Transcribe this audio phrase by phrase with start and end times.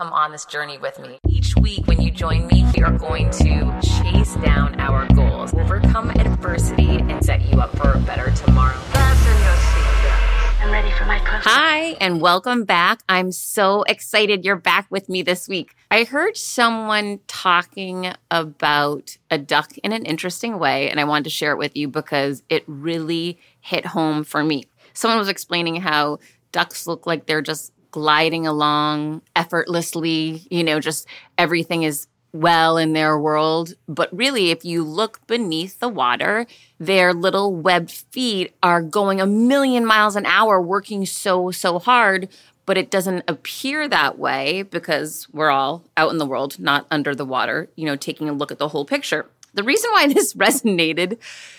[0.00, 1.18] come on this journey with me.
[1.28, 6.08] Each week, when you join me, we are going to chase down our goals, overcome
[6.12, 8.78] adversity, and set you up for a better tomorrow.
[8.78, 10.62] Fasten your seatbelts.
[10.62, 11.44] I'm ready for my push.
[11.44, 13.02] Hi, and welcome back.
[13.10, 15.74] I'm so excited you're back with me this week.
[15.90, 21.30] I heard someone talking about a duck in an interesting way, and I wanted to
[21.30, 24.64] share it with you because it really hit home for me.
[24.94, 26.20] Someone was explaining how
[26.52, 31.06] ducks look like they're just gliding along effortlessly, you know, just
[31.38, 33.74] everything is well in their world.
[33.88, 36.46] But really, if you look beneath the water,
[36.78, 42.28] their little webbed feet are going a million miles an hour, working so, so hard.
[42.66, 47.14] But it doesn't appear that way because we're all out in the world, not under
[47.14, 49.26] the water, you know, taking a look at the whole picture.
[49.54, 51.18] The reason why this resonated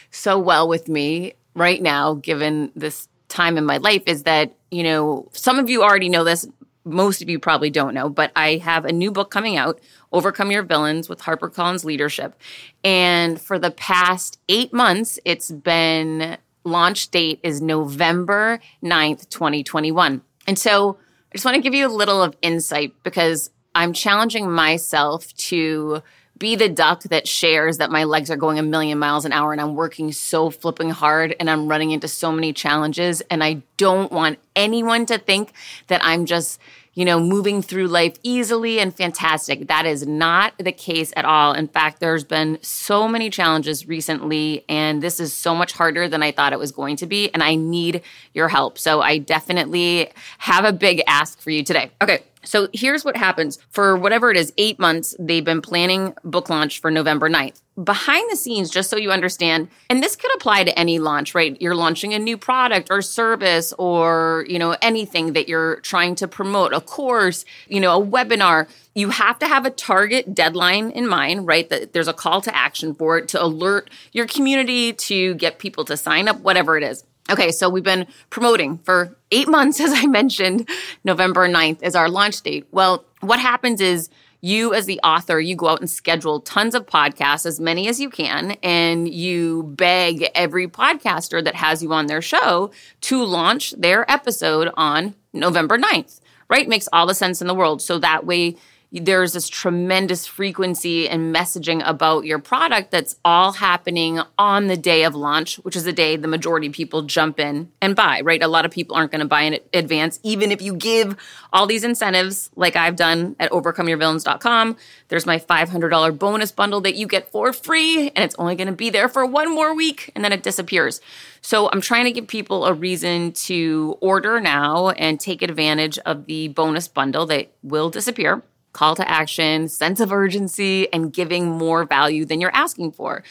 [0.10, 4.84] so well with me right now, given this time in my life, is that, you
[4.84, 6.48] know, some of you already know this,
[6.84, 9.80] most of you probably don't know, but I have a new book coming out,
[10.12, 12.40] Overcome Your Villains with HarperCollins Leadership.
[12.84, 20.22] And for the past eight months, it's been launch date is November 9th, 2021.
[20.48, 20.98] And so
[21.32, 26.04] I just want to give you a little of insight because I'm challenging myself to
[26.42, 29.52] be the duck that shares that my legs are going a million miles an hour
[29.52, 33.22] and I'm working so flipping hard and I'm running into so many challenges.
[33.30, 35.54] And I don't want anyone to think
[35.86, 36.60] that I'm just
[36.94, 39.68] you know, moving through life easily and fantastic.
[39.68, 41.54] That is not the case at all.
[41.54, 46.22] In fact, there's been so many challenges recently, and this is so much harder than
[46.22, 47.30] I thought it was going to be.
[47.34, 48.02] And I need
[48.34, 48.78] your help.
[48.78, 51.92] So I definitely have a big ask for you today.
[52.02, 52.24] Okay.
[52.44, 56.80] So here's what happens for whatever it is, eight months, they've been planning book launch
[56.80, 57.62] for November 9th.
[57.82, 61.60] Behind the scenes, just so you understand, and this could apply to any launch, right?
[61.62, 66.28] You're launching a new product or service or, you know, anything that you're trying to
[66.28, 68.68] promote, a course, you know, a webinar.
[68.94, 71.70] You have to have a target deadline in mind, right?
[71.70, 75.86] That there's a call to action for it to alert your community to get people
[75.86, 77.06] to sign up, whatever it is.
[77.32, 80.70] Okay, so we've been promoting for eight months, as I mentioned.
[81.06, 82.68] November 9th is our launch date.
[82.72, 84.10] Well, what happens is
[84.42, 88.00] you, as the author, you go out and schedule tons of podcasts, as many as
[88.00, 92.72] you can, and you beg every podcaster that has you on their show
[93.02, 96.68] to launch their episode on November 9th, right?
[96.68, 97.82] Makes all the sense in the world.
[97.82, 98.58] So that way,
[98.92, 105.04] there's this tremendous frequency and messaging about your product that's all happening on the day
[105.04, 108.44] of launch, which is the day the majority of people jump in and buy, right?
[108.44, 111.16] A lot of people aren't going to buy in advance, even if you give
[111.54, 114.76] all these incentives like I've done at overcomeyourvillains.com.
[115.08, 118.74] There's my $500 bonus bundle that you get for free, and it's only going to
[118.74, 121.00] be there for one more week and then it disappears.
[121.42, 126.26] So I'm trying to give people a reason to order now and take advantage of
[126.26, 128.44] the bonus bundle that will disappear
[128.74, 133.24] call to action, sense of urgency, and giving more value than you're asking for.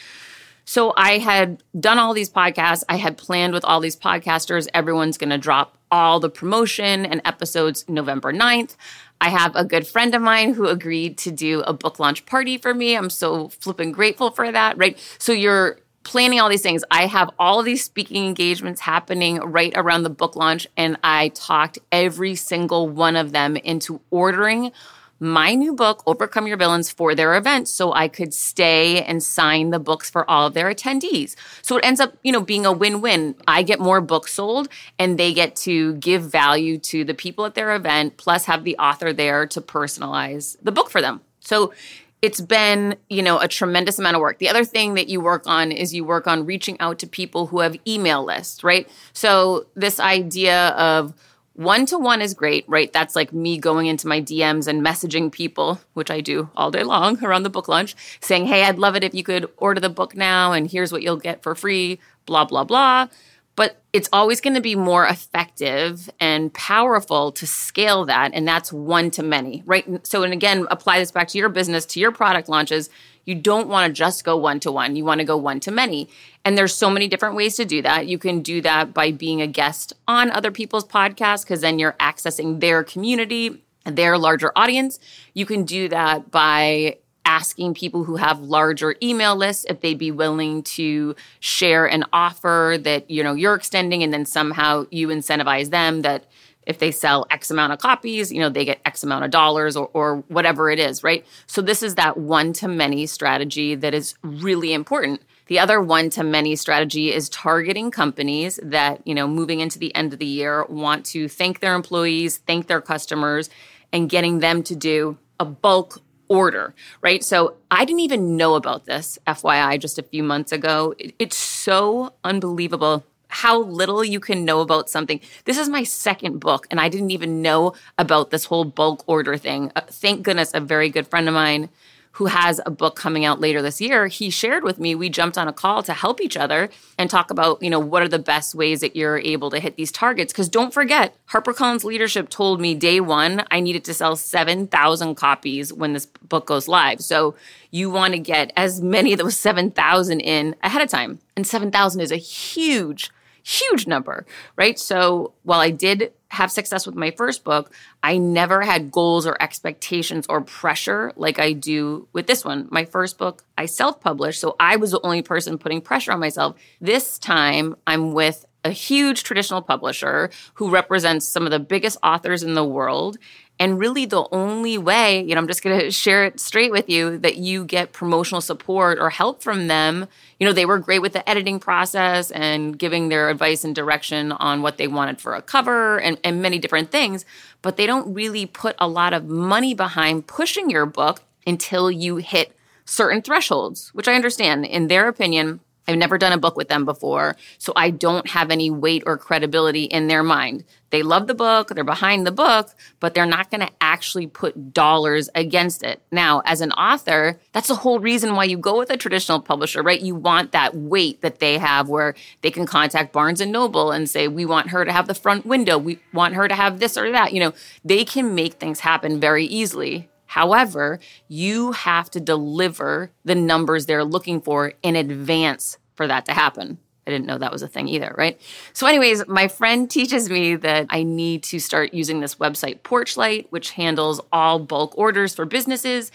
[0.65, 2.85] So I had done all these podcasts.
[2.89, 4.69] I had planned with all these podcasters.
[4.73, 8.77] Everyone's going to drop all the promotion and episodes November 9th.
[9.21, 12.57] I have a good friend of mine who agreed to do a book launch party
[12.57, 12.97] for me.
[12.97, 14.97] I'm so flipping grateful for that, right?
[15.19, 16.85] So you're planning all these things.
[16.91, 21.79] I have all these speaking engagements happening right around the book launch, and I talked
[21.93, 24.73] every single one of them into ordering
[25.21, 29.71] my new book, Overcome Your Villains, for their event so I could stay and sign
[29.71, 31.37] the books for all of their attendees.
[31.61, 33.37] So it ends up, you know, being a win-win.
[33.47, 37.55] I get more books sold and they get to give value to the people at
[37.55, 41.21] their event, plus have the author there to personalize the book for them.
[41.41, 41.75] So
[42.23, 44.39] it's been, you know, a tremendous amount of work.
[44.39, 47.47] The other thing that you work on is you work on reaching out to people
[47.47, 48.89] who have email lists, right?
[49.13, 51.15] So this idea of
[51.61, 52.91] one to one is great, right?
[52.91, 56.83] That's like me going into my DMs and messaging people, which I do all day
[56.83, 59.91] long around the book launch, saying, Hey, I'd love it if you could order the
[59.91, 63.09] book now, and here's what you'll get for free, blah, blah, blah.
[63.57, 68.31] But it's always going to be more effective and powerful to scale that.
[68.33, 70.07] And that's one to many, right?
[70.07, 72.89] So, and again, apply this back to your business, to your product launches.
[73.25, 74.97] You don't want to just go one to one.
[74.97, 76.09] You want to go one to many.
[76.45, 78.07] And there's so many different ways to do that.
[78.07, 81.97] You can do that by being a guest on other people's podcasts because then you're
[82.01, 84.99] accessing their community, their larger audience.
[85.35, 90.11] You can do that by asking people who have larger email lists if they'd be
[90.11, 95.71] willing to share an offer that you know you're extending and then somehow you incentivize
[95.71, 96.25] them that
[96.71, 99.77] if they sell X amount of copies, you know, they get X amount of dollars
[99.77, 101.27] or, or whatever it is, right?
[101.47, 105.21] So this is that one to many strategy that is really important.
[105.47, 109.93] The other one to many strategy is targeting companies that, you know, moving into the
[109.97, 113.51] end of the year want to thank their employees, thank their customers,
[113.93, 117.25] and getting them to do a bulk order, right?
[117.25, 120.95] So I didn't even know about this, FYI, just a few months ago.
[121.19, 125.21] It's so unbelievable how little you can know about something.
[125.45, 129.37] This is my second book, and I didn't even know about this whole bulk order
[129.37, 129.73] thing.
[129.75, 131.71] Uh, thank goodness, a very good friend of mine
[132.13, 135.39] who has a book coming out later this year, he shared with me, we jumped
[135.39, 136.69] on a call to help each other
[136.99, 139.77] and talk about, you know, what are the best ways that you're able to hit
[139.77, 140.33] these targets.
[140.33, 145.73] Because don't forget, HarperCollins leadership told me day one, I needed to sell 7,000 copies
[145.73, 147.01] when this book goes live.
[147.01, 147.37] So
[147.71, 151.21] you want to get as many of those 7,000 in ahead of time.
[151.37, 153.11] And 7,000 is a huge
[153.43, 154.27] huge number,
[154.57, 154.79] right?
[154.79, 157.73] So while I did have success with my first book,
[158.03, 162.69] I never had goals or expectations or pressure like I do with this one.
[162.71, 166.21] My first book, I self published, so I was the only person putting pressure on
[166.21, 166.57] myself.
[166.81, 172.43] This time, I'm with a huge traditional publisher who represents some of the biggest authors
[172.43, 173.19] in the world.
[173.59, 176.89] And really, the only way, you know, I'm just going to share it straight with
[176.89, 180.09] you that you get promotional support or help from them.
[180.39, 184.33] You know, they were great with the editing process and giving their advice and direction
[184.33, 187.25] on what they wanted for a cover and, and many different things,
[187.61, 192.17] but they don't really put a lot of money behind pushing your book until you
[192.17, 192.57] hit
[192.87, 194.65] certain thresholds, which I understand.
[194.65, 195.61] In their opinion,
[195.91, 199.19] I've never done a book with them before, so I don't have any weight or
[199.19, 200.63] credibility in their mind.
[200.91, 202.71] They love the book, they're behind the book,
[203.01, 206.01] but they're not going to actually put dollars against it.
[206.13, 209.83] Now, as an author, that's the whole reason why you go with a traditional publisher,
[209.83, 210.01] right?
[210.01, 214.09] You want that weight that they have where they can contact Barnes and Noble and
[214.09, 215.77] say, "We want her to have the front window.
[215.77, 217.53] We want her to have this or that." You know,
[217.85, 220.09] they can make things happen very easily.
[220.31, 226.33] However, you have to deliver the numbers they're looking for in advance for that to
[226.33, 226.79] happen.
[227.07, 228.41] I didn't know that was a thing either, right?
[228.73, 233.49] So, anyways, my friend teaches me that I need to start using this website, Porchlight,
[233.51, 236.11] which handles all bulk orders for businesses,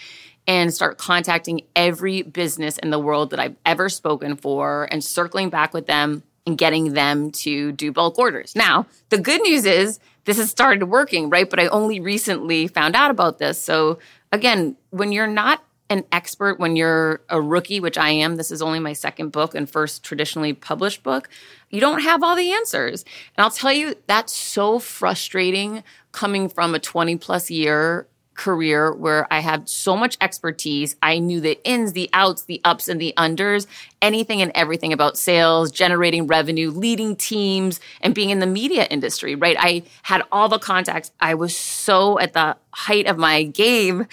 [0.47, 5.51] and start contacting every business in the world that I've ever spoken for and circling
[5.51, 8.55] back with them and getting them to do bulk orders.
[8.55, 11.47] Now, the good news is this has started working, right?
[11.47, 13.63] But I only recently found out about this.
[13.63, 13.99] So
[14.31, 18.61] again, when you're not an expert, when you're a rookie, which I am, this is
[18.61, 21.29] only my second book and first traditionally published book,
[21.69, 23.03] you don't have all the answers.
[23.37, 29.31] And I'll tell you, that's so frustrating coming from a 20 plus year career where
[29.31, 30.95] I had so much expertise.
[31.01, 33.65] I knew the ins, the outs, the ups, and the unders,
[34.01, 39.35] anything and everything about sales, generating revenue, leading teams, and being in the media industry,
[39.35, 39.55] right?
[39.59, 41.11] I had all the contacts.
[41.19, 44.07] I was so at the height of my game.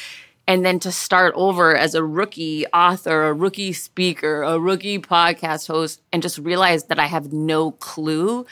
[0.53, 5.67] And then to start over as a rookie author, a rookie speaker, a rookie podcast
[5.67, 8.45] host, and just realize that I have no clue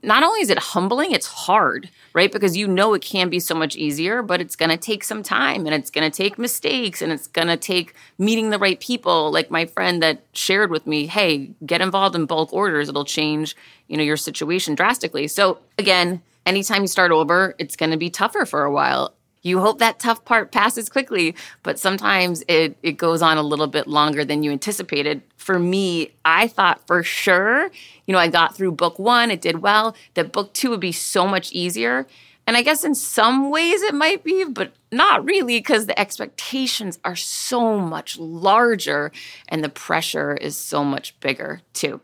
[0.00, 2.30] not only is it humbling, it's hard, right?
[2.30, 5.66] Because you know it can be so much easier, but it's to take some time
[5.66, 9.32] and it's to take mistakes and it's to take meeting the right people.
[9.32, 12.88] Like my friend that shared with me, hey, get involved in bulk orders.
[12.88, 13.56] It'll change,
[13.88, 15.26] you know, your situation drastically.
[15.26, 19.60] So again, anytime you start over, it's going to be tougher for a while you
[19.60, 23.86] hope that tough part passes quickly, but sometimes it, it goes on a little bit
[23.86, 25.22] longer than you anticipated.
[25.36, 27.70] For me, I thought for sure,
[28.06, 30.92] you know, I got through book one, it did well, that book two would be
[30.92, 32.06] so much easier.
[32.46, 36.98] And I guess in some ways it might be, but not really because the expectations
[37.04, 39.12] are so much larger
[39.48, 42.00] and the pressure is so much bigger too.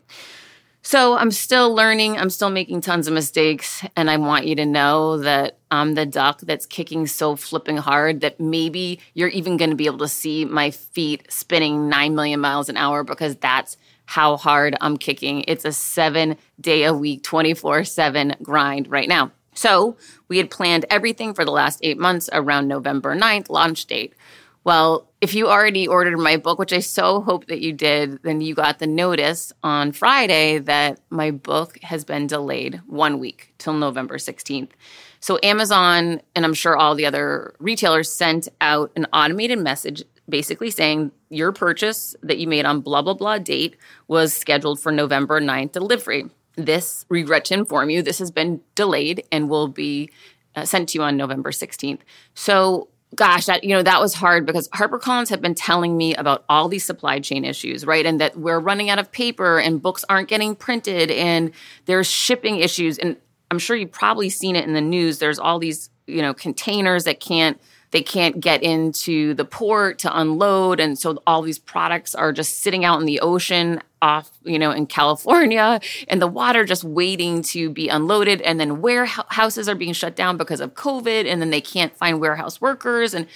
[0.85, 2.19] So I'm still learning.
[2.19, 3.83] I'm still making tons of mistakes.
[3.95, 8.21] And I want you to know that I'm the duck that's kicking so flipping hard
[8.21, 12.39] that maybe you're even going to be able to see my feet spinning 9 million
[12.39, 15.43] miles an hour because that's how hard I'm kicking.
[15.47, 19.31] It's a seven day a week, 24 7 grind right now.
[19.55, 24.13] So we had planned everything for the last eight months around November 9th, launch date.
[24.65, 28.41] Well, if you already ordered my book, which I so hope that you did, then
[28.41, 33.73] you got the notice on Friday that my book has been delayed one week till
[33.73, 34.71] November 16th.
[35.19, 40.71] So Amazon and I'm sure all the other retailers sent out an automated message basically
[40.71, 45.39] saying your purchase that you made on blah blah blah date was scheduled for November
[45.39, 46.25] 9th delivery.
[46.55, 50.09] This regret to inform you this has been delayed and will be
[50.55, 51.99] uh, sent to you on November 16th.
[52.33, 56.43] So gosh, that you know that was hard because HarperCollins had been telling me about
[56.49, 58.05] all these supply chain issues, right?
[58.05, 61.51] And that we're running out of paper and books aren't getting printed and
[61.85, 63.17] there's shipping issues and
[63.51, 65.19] I'm sure you've probably seen it in the news.
[65.19, 67.59] There's all these, you know, containers that can't
[67.95, 72.59] they can't get into the port to unload and so all these products are just
[72.59, 77.41] sitting out in the ocean off you know in california and the water just waiting
[77.41, 81.51] to be unloaded and then warehouses are being shut down because of covid and then
[81.51, 83.27] they can't find warehouse workers and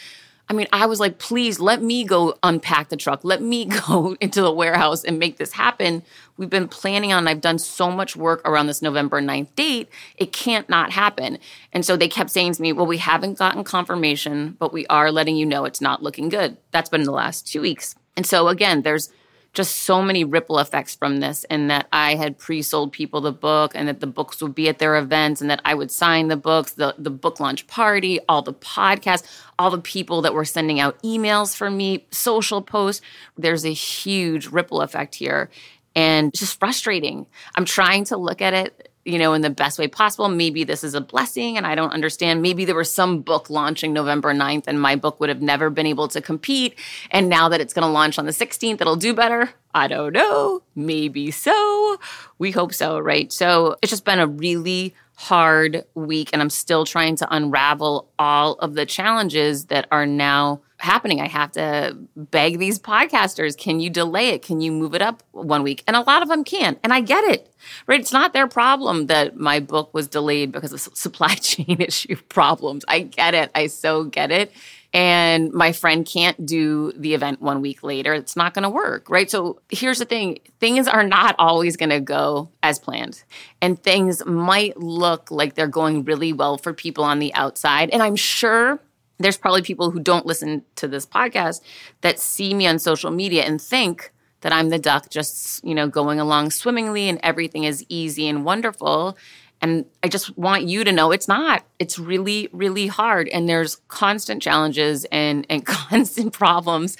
[0.49, 3.19] I mean, I was like, please let me go unpack the truck.
[3.23, 6.01] Let me go into the warehouse and make this happen.
[6.37, 9.89] We've been planning on, I've done so much work around this November 9th date.
[10.17, 11.37] It can't not happen.
[11.71, 15.11] And so they kept saying to me, well, we haven't gotten confirmation, but we are
[15.11, 16.57] letting you know it's not looking good.
[16.71, 17.95] That's been the last two weeks.
[18.17, 19.09] And so again, there's
[19.53, 23.71] just so many ripple effects from this and that I had pre-sold people the book
[23.75, 26.37] and that the books would be at their events and that I would sign the
[26.37, 29.27] books, the the book launch party, all the podcasts,
[29.57, 33.01] all the people that were sending out emails for me, social posts.
[33.37, 35.49] There's a huge ripple effect here
[35.95, 37.25] and just frustrating.
[37.55, 40.29] I'm trying to look at it you know, in the best way possible.
[40.29, 42.41] Maybe this is a blessing and I don't understand.
[42.41, 45.85] Maybe there was some book launching November 9th and my book would have never been
[45.85, 46.77] able to compete.
[47.11, 49.49] And now that it's going to launch on the 16th, it'll do better.
[49.73, 50.61] I don't know.
[50.75, 51.97] Maybe so.
[52.37, 53.31] We hope so, right?
[53.31, 58.53] So it's just been a really hard week and I'm still trying to unravel all
[58.53, 61.21] of the challenges that are now happening.
[61.21, 64.41] I have to beg these podcasters, can you delay it?
[64.41, 65.83] Can you move it up one week?
[65.87, 66.79] And a lot of them can't.
[66.83, 67.53] And I get it,
[67.85, 67.99] right?
[67.99, 72.85] It's not their problem that my book was delayed because of supply chain issue problems.
[72.87, 73.51] I get it.
[73.53, 74.51] I so get it.
[74.91, 78.13] And my friend can't do the event one week later.
[78.13, 79.29] It's not going to work, right?
[79.29, 83.23] So here's the thing things are not always going to go as planned.
[83.61, 87.91] And things might look like they're going really well for people on the outside.
[87.91, 88.79] And I'm sure
[89.19, 91.61] there's probably people who don't listen to this podcast
[92.01, 95.87] that see me on social media and think that I'm the duck just, you know,
[95.87, 99.17] going along swimmingly and everything is easy and wonderful.
[99.61, 101.65] And I just want you to know it's not.
[101.79, 103.27] It's really, really hard.
[103.27, 106.95] And there's constant challenges and, and constant problems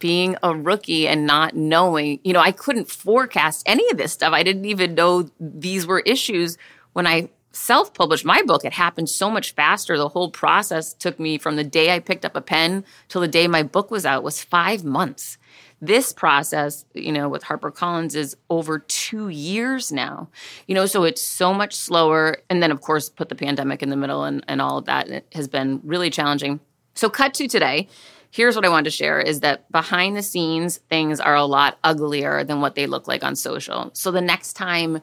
[0.00, 2.18] being a rookie and not knowing.
[2.24, 4.32] You know, I couldn't forecast any of this stuff.
[4.32, 6.58] I didn't even know these were issues
[6.94, 9.96] when I self published my book, it happened so much faster.
[9.96, 13.28] The whole process took me from the day I picked up a pen till the
[13.28, 15.38] day my book was out was five months.
[15.82, 20.28] This process, you know, with HarperCollins is over two years now.
[20.66, 22.36] You know, so it's so much slower.
[22.50, 25.08] And then, of course, put the pandemic in the middle and, and all of that.
[25.08, 26.60] It has been really challenging.
[26.94, 27.88] So, cut to today.
[28.30, 31.78] Here's what I wanted to share is that behind the scenes, things are a lot
[31.82, 33.90] uglier than what they look like on social.
[33.94, 35.00] So, the next time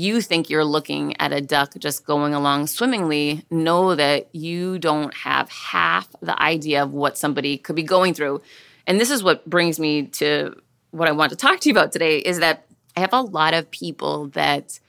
[0.00, 5.12] you think you're looking at a duck just going along swimmingly, know that you don't
[5.12, 8.40] have half the idea of what somebody could be going through.
[8.86, 10.54] And this is what brings me to
[10.90, 12.66] what I want to talk to you about today is that
[12.96, 14.80] I have a lot of people that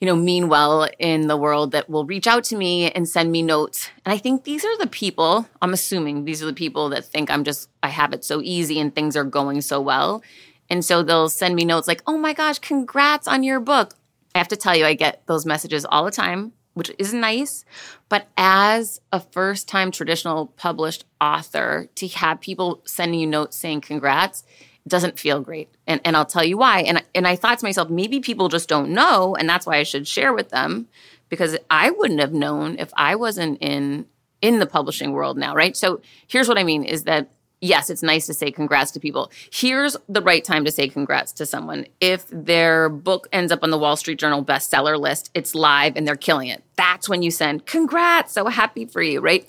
[0.00, 3.30] you know mean well in the world that will reach out to me and send
[3.30, 3.90] me notes.
[4.04, 7.30] And I think these are the people, I'm assuming these are the people that think
[7.30, 10.20] I'm just I have it so easy and things are going so well.
[10.68, 13.94] And so they'll send me notes like, "Oh my gosh, congrats on your book."
[14.34, 17.64] I have to tell you, I get those messages all the time, which is nice.
[18.08, 23.82] But as a first time traditional published author, to have people sending you notes saying
[23.82, 24.44] congrats
[24.86, 25.68] doesn't feel great.
[25.86, 26.80] And, and I'll tell you why.
[26.80, 29.36] And, and I thought to myself, maybe people just don't know.
[29.36, 30.88] And that's why I should share with them
[31.28, 34.06] because I wouldn't have known if I wasn't in
[34.40, 35.76] in the publishing world now, right?
[35.76, 37.30] So here's what I mean is that
[37.62, 39.30] yes, it's nice to say congrats to people.
[39.50, 41.86] Here's the right time to say congrats to someone.
[42.00, 46.06] If their book ends up on the Wall Street Journal bestseller list, it's live and
[46.06, 46.62] they're killing it.
[46.76, 48.32] That's when you send congrats.
[48.32, 49.48] So happy for you, right?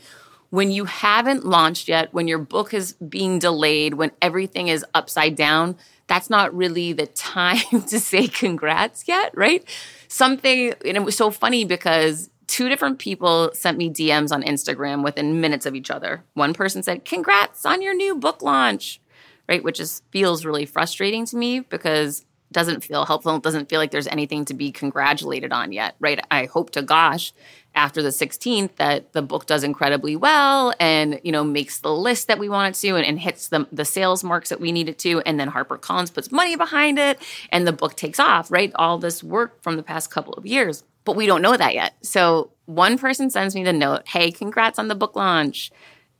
[0.52, 5.36] When you haven't launched yet, when your book is being delayed, when everything is upside
[5.36, 9.68] down, that's not really the time to say congrats yet, right?
[10.08, 15.04] Something, and it was so funny because two different people sent me DMs on Instagram
[15.04, 16.24] within minutes of each other.
[16.36, 19.02] One person said, "Congrats on your new book launch."
[19.50, 23.36] Right, which just feels really frustrating to me because doesn't feel helpful.
[23.36, 26.20] It doesn't feel like there's anything to be congratulated on yet, right?
[26.32, 27.34] I hope to gosh
[27.76, 32.28] after the 16th that the book does incredibly well and you know makes the list
[32.28, 34.88] that we want it to and, and hits the, the sales marks that we need
[34.88, 37.20] it to and then harper collins puts money behind it
[37.50, 40.84] and the book takes off right all this work from the past couple of years
[41.06, 41.96] but we don't know that yet.
[42.02, 45.72] So one person sends me the note, hey, congrats on the book launch.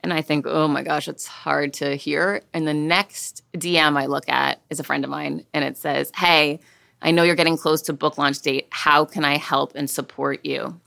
[0.04, 2.42] And I think, oh my gosh, it's hard to hear.
[2.54, 6.12] And the next DM I look at is a friend of mine and it says,
[6.16, 6.60] hey,
[7.04, 8.68] I know you're getting close to book launch date.
[8.70, 10.80] How can I help and support you?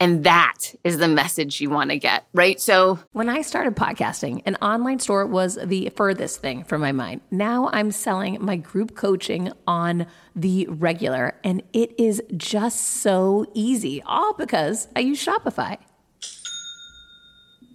[0.00, 2.58] And that is the message you want to get, right?
[2.58, 7.20] So, when I started podcasting, an online store was the furthest thing from my mind.
[7.30, 14.02] Now I'm selling my group coaching on the regular, and it is just so easy,
[14.06, 15.76] all because I use Shopify.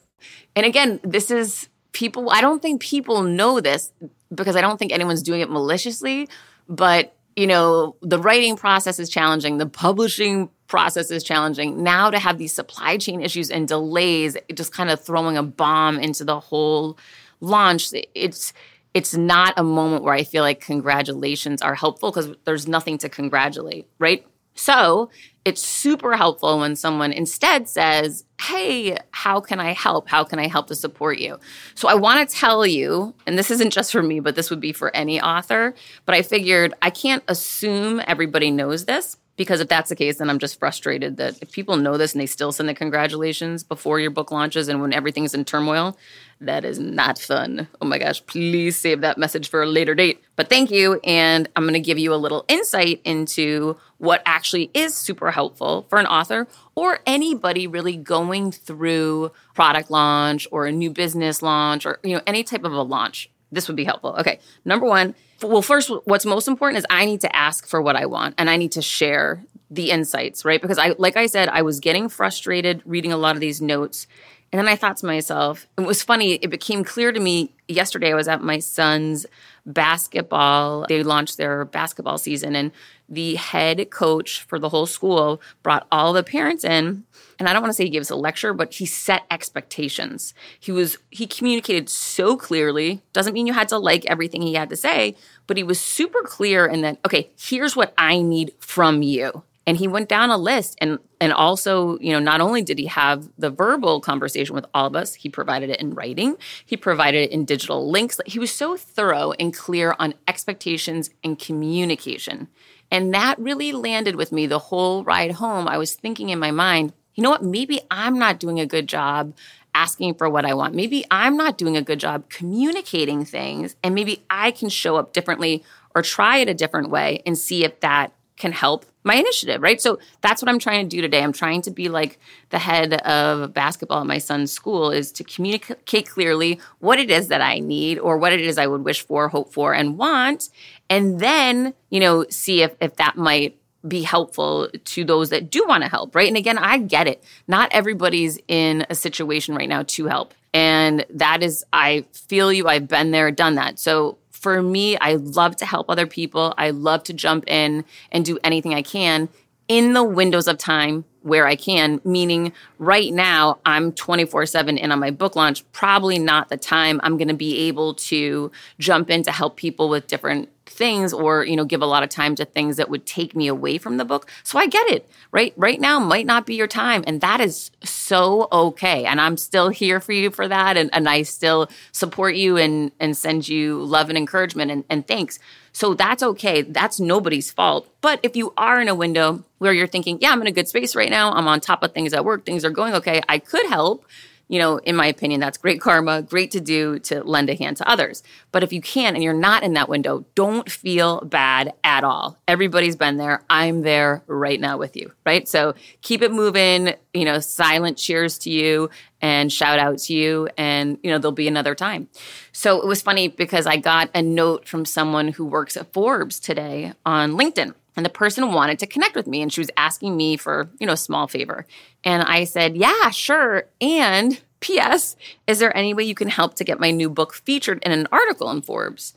[0.56, 3.92] And again, this is people, I don't think people know this
[4.34, 6.28] because I don't think anyone's doing it maliciously,
[6.68, 11.84] but you know, the writing process is challenging, the publishing process is challenging.
[11.84, 16.00] Now to have these supply chain issues and delays, just kind of throwing a bomb
[16.00, 16.98] into the whole
[17.40, 18.54] launch, it's
[18.94, 23.10] it's not a moment where I feel like congratulations are helpful because there's nothing to
[23.10, 24.26] congratulate, right?
[24.56, 25.10] So
[25.46, 30.08] it's super helpful when someone instead says, Hey, how can I help?
[30.08, 31.40] How can I help to support you?
[31.76, 34.60] So I want to tell you, and this isn't just for me, but this would
[34.60, 39.68] be for any author, but I figured I can't assume everybody knows this because if
[39.68, 42.52] that's the case, then I'm just frustrated that if people know this and they still
[42.52, 45.98] send the congratulations before your book launches and when everything's in turmoil,
[46.40, 47.68] that is not fun.
[47.82, 50.24] Oh my gosh, please save that message for a later date.
[50.36, 51.00] But thank you.
[51.04, 55.86] And I'm going to give you a little insight into what actually is super helpful
[55.90, 61.86] for an author or anybody really going through product launch or a new business launch
[61.86, 63.30] or you know any type of a launch.
[63.50, 64.14] This would be helpful.
[64.20, 64.40] Okay.
[64.66, 68.06] Number 1, well first what's most important is I need to ask for what I
[68.06, 70.62] want and I need to share the insights, right?
[70.62, 74.06] Because I like I said I was getting frustrated reading a lot of these notes
[74.54, 78.12] and then I thought to myself, it was funny, it became clear to me yesterday.
[78.12, 79.26] I was at my son's
[79.66, 82.72] basketball, they launched their basketball season, and
[83.14, 87.04] the head coach for the whole school brought all the parents in.
[87.40, 90.34] And I don't want to say he gave us a lecture, but he set expectations.
[90.60, 93.02] He was, he communicated so clearly.
[93.12, 95.16] Doesn't mean you had to like everything he had to say,
[95.48, 99.78] but he was super clear in that, okay, here's what I need from you and
[99.78, 103.30] he went down a list and and also you know not only did he have
[103.38, 107.32] the verbal conversation with all of us he provided it in writing he provided it
[107.32, 112.48] in digital links he was so thorough and clear on expectations and communication
[112.94, 115.68] And that really landed with me the whole ride home.
[115.68, 117.44] I was thinking in my mind, you know what?
[117.44, 119.34] Maybe I'm not doing a good job
[119.74, 120.76] asking for what I want.
[120.76, 125.12] Maybe I'm not doing a good job communicating things, and maybe I can show up
[125.12, 125.64] differently
[125.96, 129.82] or try it a different way and see if that can help my initiative, right?
[129.82, 131.22] So that's what I'm trying to do today.
[131.22, 135.24] I'm trying to be like the head of basketball at my son's school is to
[135.24, 139.06] communicate clearly what it is that I need or what it is I would wish
[139.06, 140.50] for, hope for, and want.
[140.94, 145.66] And then, you know, see if, if that might be helpful to those that do
[145.68, 146.28] want to help, right?
[146.28, 147.24] And again, I get it.
[147.48, 150.36] Not everybody's in a situation right now to help.
[150.54, 152.68] And that is, I feel you.
[152.68, 153.80] I've been there, done that.
[153.80, 156.54] So for me, I love to help other people.
[156.60, 159.30] I love to jump in and do anything I can
[159.68, 164.92] in the windows of time where I can, meaning right now I'm 24 7 in
[164.92, 169.10] on my book launch, probably not the time I'm going to be able to jump
[169.10, 172.36] in to help people with different things or you know give a lot of time
[172.36, 174.30] to things that would take me away from the book.
[174.44, 175.54] So i get it right?
[175.58, 179.70] Right now might not be your time and that is so okay and i'm still
[179.70, 183.84] here for you for that and, and i still support you and and send you
[183.84, 185.40] love and encouragement and, and thanks.
[185.76, 186.62] So that's okay.
[186.62, 187.90] That's nobody's fault.
[188.02, 190.68] But if you are in a window where you're thinking yeah i'm in a good
[190.68, 191.32] space right now.
[191.34, 192.46] I'm on top of things at work.
[192.46, 193.22] Things are going okay.
[193.28, 194.06] I could help
[194.48, 197.78] you know, in my opinion, that's great karma, great to do to lend a hand
[197.78, 198.24] to others.
[198.52, 202.38] But if you can't and you're not in that window, don't feel bad at all.
[202.48, 203.44] Everybody's been there.
[203.50, 205.48] I'm there right now with you, right?
[205.48, 208.90] So keep it moving, you know, silent cheers to you
[209.24, 212.10] and shout out to you and you know there'll be another time
[212.52, 216.40] so it was funny because i got a note from someone who works at forbes
[216.40, 220.16] today on linkedin and the person wanted to connect with me and she was asking
[220.18, 221.66] me for, you know, a small favor.
[222.04, 223.66] And I said, yeah, sure.
[223.80, 227.84] And P.S., is there any way you can help to get my new book featured
[227.84, 229.14] in an article in Forbes?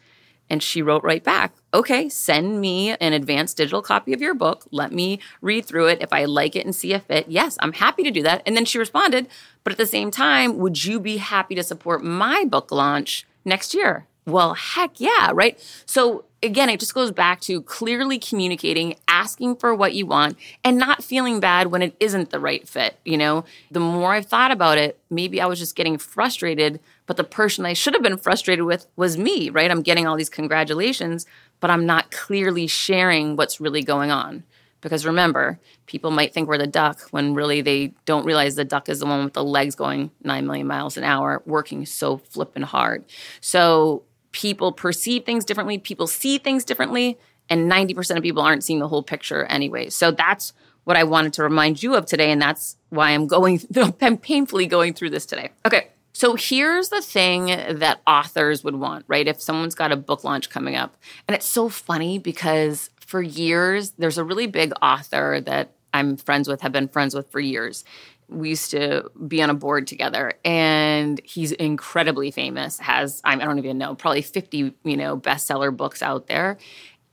[0.49, 4.67] And she wrote right back, okay, send me an advanced digital copy of your book.
[4.71, 6.01] Let me read through it.
[6.01, 8.43] If I like it and see a fit, yes, I'm happy to do that.
[8.47, 9.27] And then she responded,
[9.65, 13.75] but at the same time, would you be happy to support my book launch next
[13.75, 14.07] year?
[14.25, 15.59] Well, heck yeah, right?
[15.85, 20.79] So again, it just goes back to clearly communicating, asking for what you want, and
[20.79, 22.99] not feeling bad when it isn't the right fit.
[23.05, 27.19] You know, the more I've thought about it, maybe I was just getting frustrated, but
[27.19, 29.71] the person I should have been frustrated with was me, right?
[29.71, 31.27] I'm getting all these congratulations,
[31.61, 34.45] but I'm not clearly sharing what's really going on.
[34.81, 38.89] Because remember, people might think we're the duck when really they don't realize the duck
[38.89, 42.63] is the one with the legs going 9 million miles an hour, working so flippin'
[42.63, 43.05] hard.
[43.41, 44.05] So
[44.37, 47.18] people perceive things differently, people see things differently,
[47.49, 49.88] and 90% of people aren't seeing the whole picture anyway.
[49.88, 50.53] So that's
[50.85, 53.62] what I wanted to remind you of today, and that's why I'm going,
[54.03, 55.53] I'm painfully going through this today.
[55.64, 55.88] Okay.
[56.12, 59.27] So here's the thing that authors would want, right?
[59.27, 60.96] If someone's got a book launch coming up.
[61.27, 66.46] And it's so funny because for years, there's a really big author that I'm friends
[66.46, 67.85] with, have been friends with for years
[68.29, 73.59] we used to be on a board together and he's incredibly famous has i don't
[73.59, 76.59] even know probably 50 you know bestseller books out there.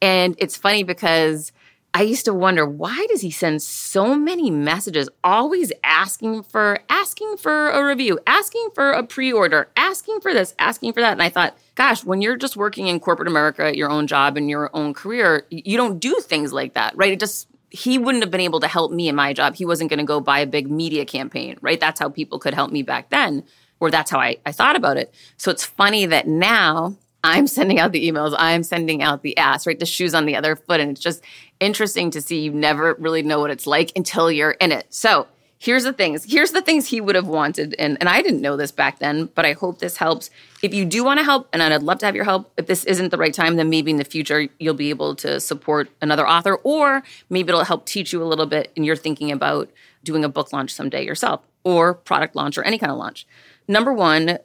[0.02, 1.52] And it's funny because
[1.94, 7.38] i used to wonder why does he send so many messages always asking for asking
[7.38, 11.14] for a review asking for a pre-order asking for this asking for that?
[11.14, 14.50] And i thought gosh when you're just working in corporate america your own job and
[14.50, 17.12] your own career you don't do things like that right?
[17.12, 19.56] It just he wouldn't have been able to help me in my job.
[19.56, 21.80] He wasn't going to go buy a big media campaign, right?
[21.80, 23.44] That's how people could help me back then,
[23.80, 25.12] or that's how I, I thought about it.
[25.38, 29.66] So it's funny that now I'm sending out the emails, I'm sending out the ass,
[29.66, 29.80] right?
[29.80, 30.82] The shoes on the other foot.
[30.82, 31.24] And it's just
[31.60, 34.86] interesting to see you never really know what it's like until you're in it.
[34.94, 35.28] So
[35.64, 36.26] here's the things.
[36.30, 37.74] Here's the things he would have wanted.
[37.80, 40.30] And, and i didn't know this back then but i hope this helps.
[40.62, 42.84] If you do want to help and i'd love to have your help if this
[42.84, 46.28] isn't the right time then maybe in the future you'll be able to support another
[46.28, 49.70] author or maybe it'll help teach you a little bit and you're thinking about
[50.04, 53.26] doing a book launch someday yourself or product launch or any kind of launch.
[53.68, 54.40] Number one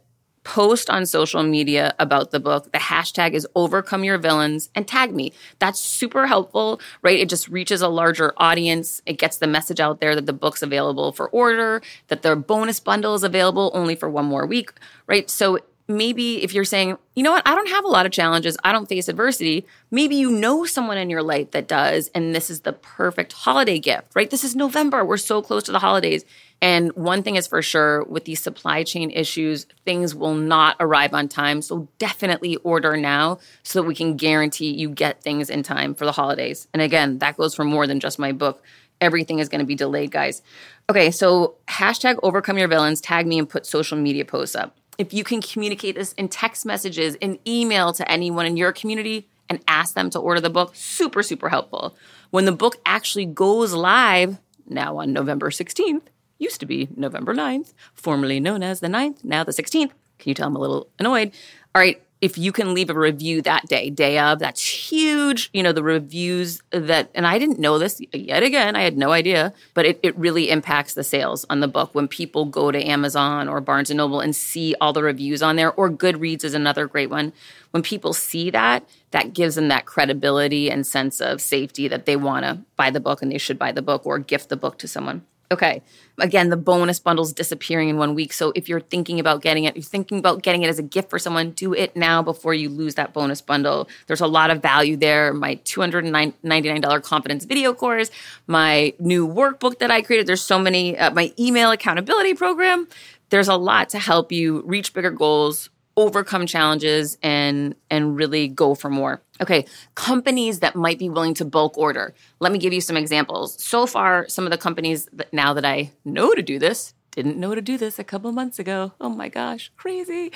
[0.49, 2.73] post on social media about the book.
[2.73, 5.35] The hashtag is overcome your villains and tag me.
[5.59, 7.21] That's super helpful, right?
[7.21, 9.03] It just reaches a larger audience.
[9.05, 12.81] It gets the message out there that the book's available for order, that the bonus
[12.81, 14.73] bundle is available only for one more week,
[15.07, 15.29] right?
[15.29, 18.57] So maybe if you're saying, you know what, I don't have a lot of challenges,
[18.65, 22.49] I don't face adversity, maybe you know someone in your life that does, and this
[22.49, 24.31] is the perfect holiday gift, right?
[24.31, 25.05] This is November.
[25.05, 26.25] We're so close to the holidays.
[26.61, 31.15] And one thing is for sure with these supply chain issues, things will not arrive
[31.15, 31.63] on time.
[31.63, 36.05] So definitely order now so that we can guarantee you get things in time for
[36.05, 36.67] the holidays.
[36.73, 38.63] And again, that goes for more than just my book.
[39.01, 40.43] Everything is going to be delayed, guys.
[40.91, 44.77] Okay, so hashtag overcome your villains, tag me and put social media posts up.
[44.99, 49.29] If you can communicate this in text messages, in email to anyone in your community,
[49.49, 50.75] and ask them to order the book.
[50.75, 51.97] Super, super helpful.
[52.31, 56.03] When the book actually goes live, now on November 16th,
[56.39, 59.91] used to be November 9th, formerly known as the 9th, now the 16th.
[60.19, 61.33] Can you tell I'm a little annoyed?
[61.75, 65.51] All right, if you can leave a review that day, day of, that's huge.
[65.53, 69.13] You know, the reviews that, and I didn't know this yet again, I had no
[69.13, 72.83] idea, but it, it really impacts the sales on the book when people go to
[72.83, 76.55] Amazon or Barnes and Noble and see all the reviews on there, or Goodreads is
[76.55, 77.33] another great one.
[77.71, 82.17] When people see that, that gives them that credibility and sense of safety that they
[82.17, 84.79] want to buy the book and they should buy the book or gift the book
[84.79, 85.25] to someone.
[85.51, 85.83] Okay.
[86.19, 88.33] Again, the bonus bundle's disappearing in one week.
[88.35, 91.09] So if you're thinking about getting it, you're thinking about getting it as a gift
[91.09, 93.89] for someone, do it now before you lose that bonus bundle.
[94.09, 95.33] There's a lot of value there.
[95.33, 98.11] My $299 confidence video course,
[98.47, 100.27] my new workbook that I created.
[100.27, 102.87] There's so many, uh, my email accountability program.
[103.31, 108.77] There's a lot to help you reach bigger goals, overcome challenges and and really go
[108.77, 109.21] for more.
[109.41, 112.15] Okay, companies that might be willing to bulk order.
[112.39, 113.61] Let me give you some examples.
[113.61, 117.37] So far, some of the companies that now that I know to do this didn't
[117.37, 118.93] know to do this a couple months ago.
[119.01, 120.31] Oh my gosh, crazy.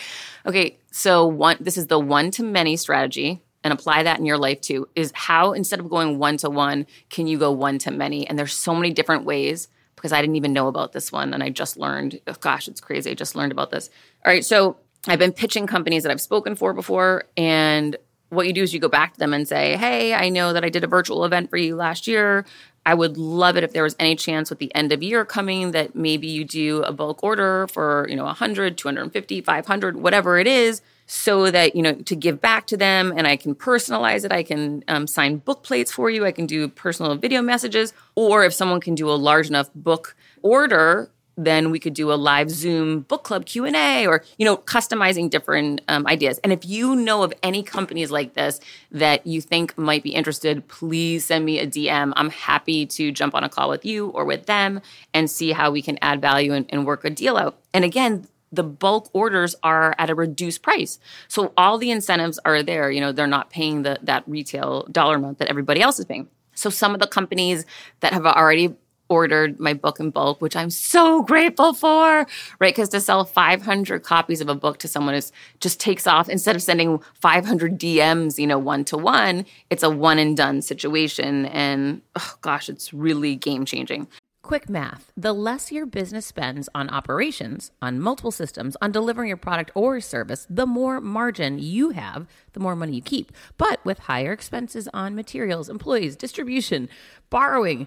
[0.45, 4.39] Okay, so one this is the one to many strategy and apply that in your
[4.39, 4.89] life too.
[4.97, 8.27] Is how instead of going one to one, can you go one to many?
[8.27, 11.41] And there's so many different ways because I didn't even know about this one and
[11.41, 12.21] I just learned.
[12.27, 13.13] Oh gosh, it's crazy.
[13.13, 13.89] I just learned about this.
[14.25, 14.77] All right, so
[15.09, 17.25] I've been pitching companies that I've spoken for before.
[17.37, 17.97] And
[18.29, 20.65] what you do is you go back to them and say, Hey, I know that
[20.65, 22.45] I did a virtual event for you last year.
[22.85, 25.71] I would love it if there was any chance with the end of year coming
[25.71, 30.49] that maybe you do a bulk order for, you know, 100, 250, 500, whatever it
[30.49, 34.33] is, so that, you know, to give back to them and I can personalize it.
[34.33, 36.25] I can um, sign book plates for you.
[36.25, 37.93] I can do personal video messages.
[38.17, 42.15] Or if someone can do a large enough book order, then we could do a
[42.15, 46.95] live zoom book club q&a or you know customizing different um, ideas and if you
[46.95, 51.59] know of any companies like this that you think might be interested please send me
[51.59, 54.81] a dm i'm happy to jump on a call with you or with them
[55.15, 58.27] and see how we can add value and, and work a deal out and again
[58.53, 60.99] the bulk orders are at a reduced price.
[61.27, 62.91] So all the incentives are there.
[62.91, 66.29] You know, they're not paying the, that retail dollar amount that everybody else is paying.
[66.55, 67.65] So some of the companies
[68.01, 68.77] that have already
[69.13, 72.27] ordered my book in bulk, which I'm so grateful for,
[72.59, 72.75] right?
[72.75, 76.29] Because to sell 500 copies of a book to someone is just takes off.
[76.29, 80.63] Instead of sending 500 DMs, you know, one to one, it's a one and done
[80.63, 81.47] situation.
[81.47, 84.09] And oh gosh, it's really game changing.
[84.43, 89.37] Quick math the less your business spends on operations, on multiple systems, on delivering your
[89.37, 93.31] product or service, the more margin you have, the more money you keep.
[93.57, 96.89] But with higher expenses on materials, employees, distribution,
[97.31, 97.87] borrowing,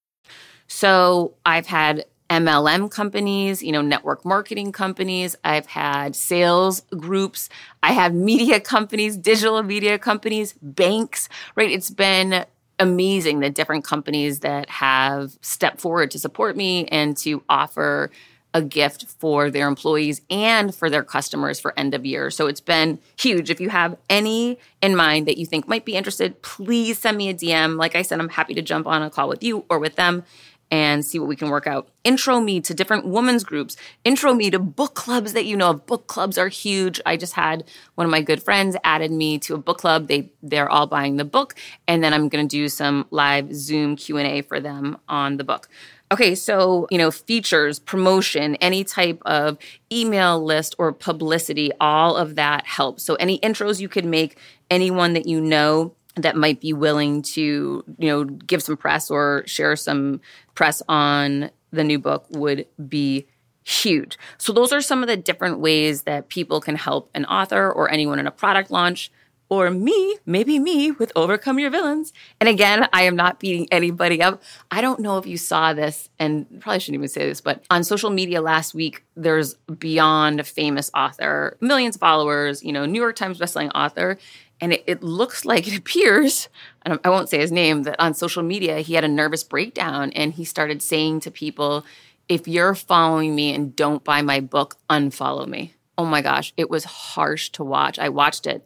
[0.73, 5.35] So I've had MLM companies, you know, network marketing companies.
[5.43, 7.49] I've had sales groups.
[7.83, 11.69] I have media companies, digital media companies, banks, right?
[11.69, 12.45] It's been
[12.79, 18.09] amazing the different companies that have stepped forward to support me and to offer
[18.53, 22.29] a gift for their employees and for their customers for end of year.
[22.29, 23.49] So it's been huge.
[23.49, 27.29] If you have any in mind that you think might be interested, please send me
[27.29, 27.77] a DM.
[27.77, 30.23] Like I said, I'm happy to jump on a call with you or with them
[30.71, 31.89] and see what we can work out.
[32.03, 33.75] Intro me to different women's groups.
[34.05, 35.85] Intro me to book clubs that you know of.
[35.85, 37.01] Book clubs are huge.
[37.05, 40.07] I just had one of my good friends added me to a book club.
[40.07, 41.55] They they're all buying the book,
[41.87, 45.37] and then I'm going to do some live Zoom Q and A for them on
[45.37, 45.67] the book.
[46.11, 49.57] Okay, so, you know, features, promotion, any type of
[49.93, 53.03] email list or publicity, all of that helps.
[53.03, 54.37] So, any intros you could make,
[54.69, 59.43] anyone that you know that might be willing to, you know, give some press or
[59.45, 60.21] share some
[60.55, 63.27] press on the new book would be
[63.63, 64.17] huge.
[64.37, 67.89] So those are some of the different ways that people can help an author or
[67.89, 69.11] anyone in a product launch
[69.51, 72.13] or me, maybe me with Overcome Your Villains.
[72.39, 74.41] And again, I am not beating anybody up.
[74.71, 77.83] I don't know if you saw this, and probably shouldn't even say this, but on
[77.83, 83.17] social media last week, there's beyond famous author, millions of followers, you know, New York
[83.17, 84.17] Times bestselling author.
[84.61, 86.47] And it, it looks like it appears,
[86.83, 90.11] and I won't say his name, that on social media, he had a nervous breakdown
[90.13, 91.85] and he started saying to people,
[92.29, 95.73] if you're following me and don't buy my book, unfollow me.
[95.97, 97.99] Oh my gosh, it was harsh to watch.
[97.99, 98.65] I watched it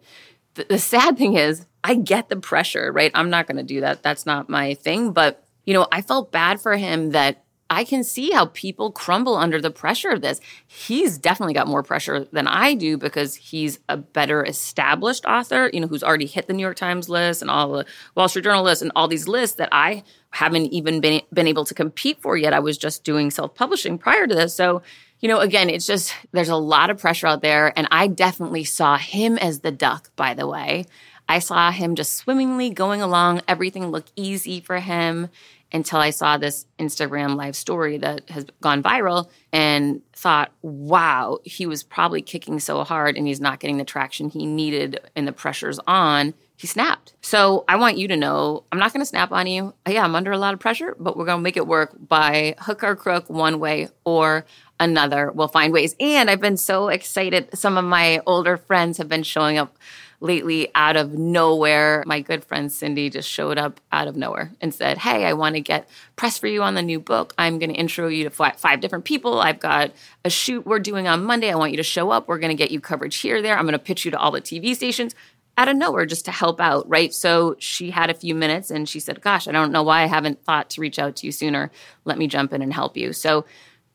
[0.56, 3.12] the, the sad thing is, I get the pressure, right?
[3.14, 4.02] I'm not going to do that.
[4.02, 5.12] That's not my thing.
[5.12, 9.36] But, you know, I felt bad for him that I can see how people crumble
[9.36, 10.40] under the pressure of this.
[10.68, 15.80] He's definitely got more pressure than I do because he's a better established author, you
[15.80, 18.64] know, who's already hit the New York Times list and all the Wall Street Journal
[18.64, 22.38] list and all these lists that I haven't even been been able to compete for
[22.38, 22.54] yet.
[22.54, 24.54] I was just doing self-publishing prior to this.
[24.54, 24.84] So
[25.22, 27.74] you know, again, it's just there's a lot of pressure out there.
[27.78, 30.86] And I definitely saw him as the duck, by the way.
[31.28, 33.42] I saw him just swimmingly going along.
[33.48, 35.30] Everything looked easy for him
[35.72, 41.66] until I saw this Instagram live story that has gone viral and thought, wow, he
[41.66, 45.34] was probably kicking so hard and he's not getting the traction he needed and the
[45.34, 46.34] pressure's on.
[46.58, 47.14] He snapped.
[47.22, 49.74] So I want you to know I'm not going to snap on you.
[49.88, 52.56] Yeah, I'm under a lot of pressure, but we're going to make it work by
[52.60, 54.46] hook or crook one way or
[54.80, 55.96] another We'll find ways.
[56.00, 57.58] And I've been so excited.
[57.58, 59.78] Some of my older friends have been showing up
[60.26, 62.04] lately out of nowhere.
[62.06, 65.56] My good friend Cindy just showed up out of nowhere and said, Hey, I want
[65.56, 67.34] to get press for you on the new book.
[67.38, 69.40] I'm going to intro you to five different people.
[69.40, 69.92] I've got
[70.24, 71.52] a shoot we're doing on Monday.
[71.52, 72.28] I want you to show up.
[72.28, 73.58] We're going to get you coverage here, there.
[73.58, 75.16] I'm going to pitch you to all the TV stations
[75.58, 77.14] out of nowhere just to help out, right?
[77.14, 80.08] So she had a few minutes and she said, Gosh, I don't know why I
[80.08, 81.72] haven't thought to reach out to you sooner.
[82.04, 83.14] Let me jump in and help you.
[83.14, 83.46] So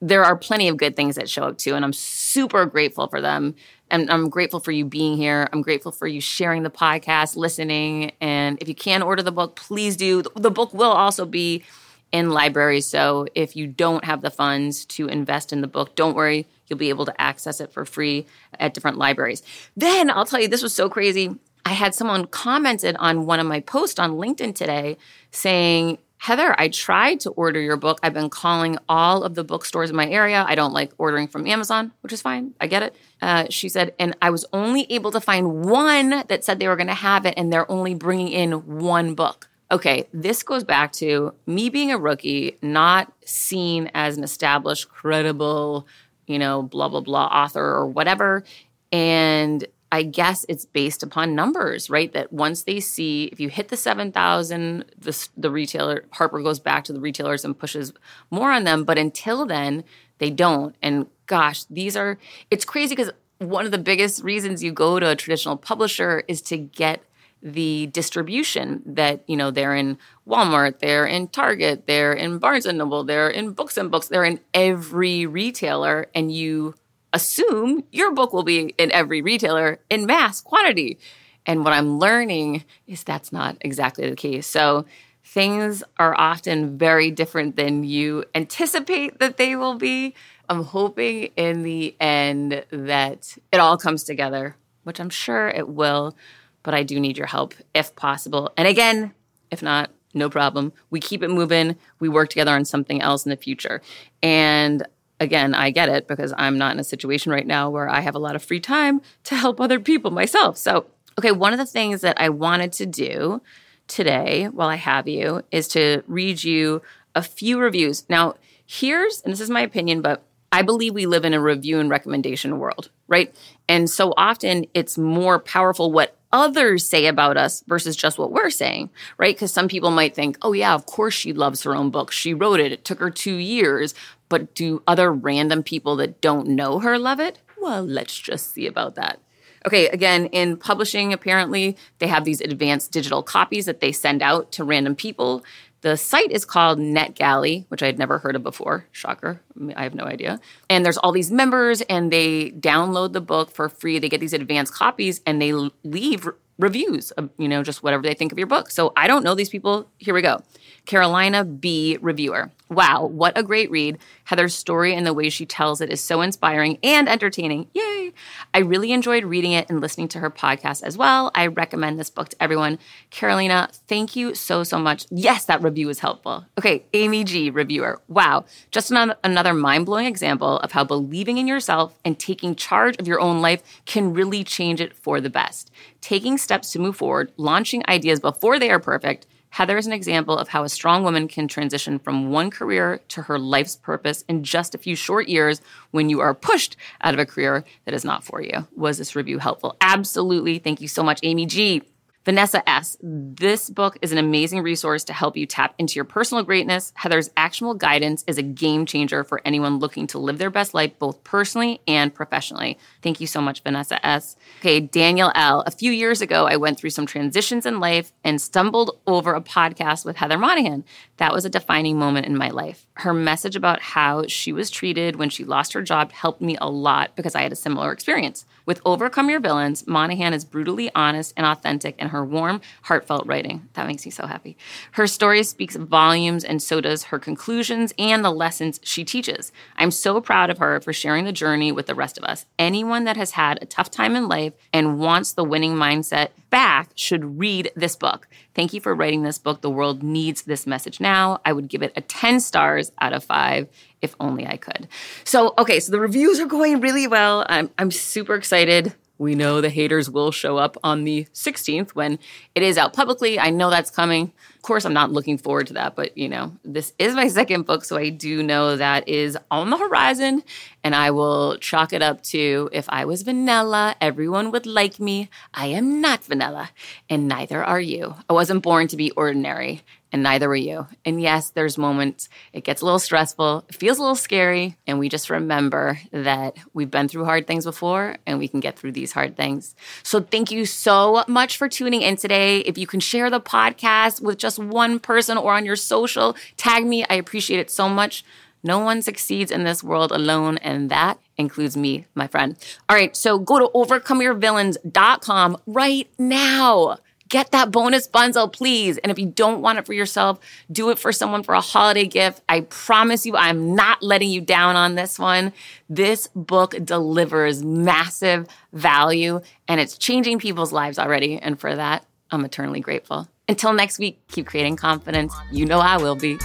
[0.00, 3.20] there are plenty of good things that show up too, and I'm super grateful for
[3.20, 3.54] them.
[3.90, 5.48] And I'm grateful for you being here.
[5.52, 8.12] I'm grateful for you sharing the podcast, listening.
[8.20, 10.22] And if you can order the book, please do.
[10.36, 11.64] The book will also be
[12.12, 12.86] in libraries.
[12.86, 16.46] So if you don't have the funds to invest in the book, don't worry.
[16.68, 18.26] You'll be able to access it for free
[18.58, 19.42] at different libraries.
[19.76, 21.36] Then I'll tell you, this was so crazy.
[21.64, 24.98] I had someone commented on one of my posts on LinkedIn today
[25.30, 27.98] saying, Heather, I tried to order your book.
[28.02, 30.44] I've been calling all of the bookstores in my area.
[30.46, 32.52] I don't like ordering from Amazon, which is fine.
[32.60, 32.94] I get it.
[33.22, 36.76] Uh, she said, and I was only able to find one that said they were
[36.76, 39.48] going to have it, and they're only bringing in one book.
[39.72, 45.86] Okay, this goes back to me being a rookie, not seen as an established, credible,
[46.26, 48.44] you know, blah, blah, blah author or whatever.
[48.92, 52.12] And I guess it's based upon numbers, right?
[52.12, 56.84] That once they see if you hit the 7,000, the, the retailer, Harper goes back
[56.84, 57.92] to the retailers and pushes
[58.30, 58.84] more on them.
[58.84, 59.82] But until then,
[60.18, 60.76] they don't.
[60.80, 62.18] And gosh, these are,
[62.50, 66.40] it's crazy because one of the biggest reasons you go to a traditional publisher is
[66.42, 67.02] to get
[67.42, 69.96] the distribution that you know they're in
[70.28, 74.24] Walmart, they're in Target, they're in Barnes and Noble, they're in Books and Books, they're
[74.24, 76.74] in every retailer, and you
[77.12, 80.98] assume your book will be in every retailer in mass quantity.
[81.46, 84.46] And what I'm learning is that's not exactly the case.
[84.46, 84.84] So
[85.24, 90.14] things are often very different than you anticipate that they will be.
[90.48, 96.16] I'm hoping in the end that it all comes together, which I'm sure it will,
[96.62, 98.52] but I do need your help if possible.
[98.56, 99.12] And again,
[99.50, 100.72] if not, no problem.
[100.90, 101.76] We keep it moving.
[102.00, 103.80] We work together on something else in the future.
[104.22, 104.84] And
[105.20, 108.14] again, I get it because I'm not in a situation right now where I have
[108.14, 110.56] a lot of free time to help other people myself.
[110.56, 110.86] So,
[111.18, 113.42] okay, one of the things that I wanted to do
[113.86, 116.80] today while I have you is to read you
[117.14, 118.08] a few reviews.
[118.08, 118.34] Now,
[118.66, 121.90] here's, and this is my opinion, but I believe we live in a review and
[121.90, 123.34] recommendation world, right?
[123.68, 128.50] And so often it's more powerful what others say about us versus just what we're
[128.50, 129.34] saying, right?
[129.34, 132.12] Because some people might think, oh, yeah, of course she loves her own book.
[132.12, 132.72] She wrote it.
[132.72, 133.94] It took her two years.
[134.30, 137.40] But do other random people that don't know her love it?
[137.60, 139.20] Well, let's just see about that.
[139.66, 144.52] Okay, again, in publishing, apparently they have these advanced digital copies that they send out
[144.52, 145.44] to random people.
[145.82, 148.86] The site is called NetGalley, which I had never heard of before.
[148.92, 149.42] Shocker.
[149.76, 150.40] I have no idea.
[150.70, 153.98] And there's all these members, and they download the book for free.
[153.98, 155.52] They get these advanced copies, and they
[155.84, 156.26] leave
[156.58, 158.70] reviews of, you know, just whatever they think of your book.
[158.70, 159.90] So I don't know these people.
[159.98, 160.42] Here we go.
[160.86, 161.98] Carolina B.
[162.00, 162.50] Reviewer.
[162.68, 163.98] Wow, what a great read.
[164.24, 167.68] Heather's story and the way she tells it is so inspiring and entertaining.
[167.74, 168.12] Yay!
[168.54, 171.32] I really enjoyed reading it and listening to her podcast as well.
[171.34, 172.78] I recommend this book to everyone.
[173.10, 175.06] Carolina, thank you so, so much.
[175.10, 176.46] Yes, that review was helpful.
[176.58, 177.50] Okay, Amy G.
[177.50, 178.00] Reviewer.
[178.06, 183.08] Wow, just another mind blowing example of how believing in yourself and taking charge of
[183.08, 185.72] your own life can really change it for the best.
[186.00, 190.38] Taking steps to move forward, launching ideas before they are perfect Heather is an example
[190.38, 194.44] of how a strong woman can transition from one career to her life's purpose in
[194.44, 198.04] just a few short years when you are pushed out of a career that is
[198.04, 198.66] not for you.
[198.76, 199.76] Was this review helpful?
[199.80, 200.58] Absolutely.
[200.60, 201.82] Thank you so much, Amy G.
[202.26, 202.98] Vanessa S.
[203.02, 206.92] This book is an amazing resource to help you tap into your personal greatness.
[206.94, 210.98] Heather's actionable guidance is a game changer for anyone looking to live their best life,
[210.98, 212.76] both personally and professionally.
[213.02, 214.36] Thank you so much, Vanessa S.
[214.60, 215.62] Okay, Daniel L.
[215.66, 219.40] A few years ago, I went through some transitions in life and stumbled over a
[219.40, 220.84] podcast with Heather Monahan.
[221.16, 222.86] That was a defining moment in my life.
[222.94, 226.68] Her message about how she was treated when she lost her job helped me a
[226.68, 228.44] lot because I had a similar experience.
[228.66, 233.68] With Overcome Your Villains, Monahan is brutally honest and authentic in her warm, heartfelt writing.
[233.72, 234.56] That makes me so happy.
[234.92, 239.50] Her story speaks volumes, and so does her conclusions and the lessons she teaches.
[239.76, 242.46] I'm so proud of her for sharing the journey with the rest of us.
[242.58, 246.90] Anyone that has had a tough time in life and wants the winning mindset back
[246.94, 248.28] should read this book.
[248.54, 249.60] Thank you for writing this book.
[249.60, 251.40] The world needs this message now.
[251.44, 253.68] I would give it a 10 stars out of five
[254.02, 254.88] if only I could.
[255.24, 257.46] So, okay, so the reviews are going really well.
[257.48, 258.94] I'm, I'm super excited.
[259.18, 262.18] We know the haters will show up on the 16th when
[262.54, 263.38] it is out publicly.
[263.38, 264.32] I know that's coming.
[264.60, 267.64] Of course, I'm not looking forward to that, but you know, this is my second
[267.64, 270.42] book, so I do know that is on the horizon.
[270.84, 275.30] And I will chalk it up to if I was vanilla, everyone would like me.
[275.54, 276.72] I am not vanilla,
[277.08, 278.16] and neither are you.
[278.28, 279.80] I wasn't born to be ordinary
[280.12, 280.86] and neither were you.
[281.04, 284.98] And yes, there's moments it gets a little stressful, it feels a little scary, and
[284.98, 288.92] we just remember that we've been through hard things before and we can get through
[288.92, 289.74] these hard things.
[290.02, 292.58] So thank you so much for tuning in today.
[292.60, 296.86] If you can share the podcast with just one person or on your social, tag
[296.86, 297.04] me.
[297.08, 298.24] I appreciate it so much.
[298.62, 302.56] No one succeeds in this world alone, and that includes me, my friend.
[302.88, 306.98] All right, so go to overcomeyourvillains.com right now
[307.30, 308.98] get that bonus bundle, please.
[308.98, 310.38] And if you don't want it for yourself,
[310.70, 312.42] do it for someone for a holiday gift.
[312.48, 315.54] I promise you, I'm not letting you down on this one.
[315.88, 321.38] This book delivers massive value and it's changing people's lives already.
[321.38, 323.28] And for that, I'm eternally grateful.
[323.50, 325.34] Until next week, keep creating confidence.
[325.50, 326.38] You know I will be.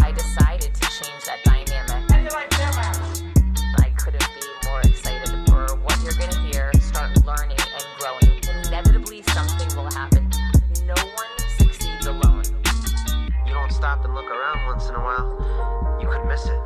[0.00, 2.10] I decided to change that dynamic.
[2.12, 2.26] And
[3.76, 6.72] I couldn't be more excited for what you're gonna hear.
[6.80, 8.40] Start learning and growing.
[8.68, 10.30] Inevitably something will happen.
[10.86, 11.28] No one
[11.58, 12.44] succeeds alone.
[13.46, 16.58] You don't stop and look around once in a while, you could miss it.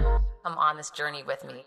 [0.45, 1.67] Come on this journey with me.